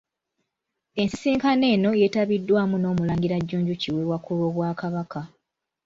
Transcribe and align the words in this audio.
Ensisinkano 1.01 1.65
eno 1.73 1.89
yetabiddwamu 2.01 2.75
n'omulangira 2.79 3.35
Jjunju 3.41 3.73
Kiwewa 3.81 4.17
ku 4.23 4.31
lw'obwakabaka. 4.37 5.21